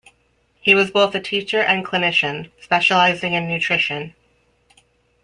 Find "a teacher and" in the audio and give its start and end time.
1.13-1.85